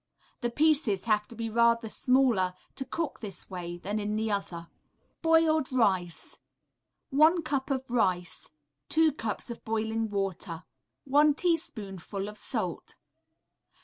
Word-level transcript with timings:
The 0.39 0.49
pieces 0.49 1.03
have 1.03 1.27
to 1.27 1.35
be 1.35 1.47
rather 1.47 1.87
smaller 1.87 2.55
to 2.73 2.85
cook 2.85 3.19
in 3.21 3.27
this 3.27 3.51
way 3.51 3.77
than 3.77 3.99
in 3.99 4.15
the 4.15 4.31
other. 4.31 4.69
Boiled 5.21 5.71
Rice 5.71 6.39
1 7.11 7.43
cup 7.43 7.69
of 7.69 7.87
rice. 7.87 8.49
2 8.89 9.11
cups 9.11 9.51
of 9.51 9.63
boiling 9.63 10.09
water. 10.09 10.63
1 11.03 11.35
teaspoonful 11.35 12.27
of 12.27 12.35
salt. 12.39 12.95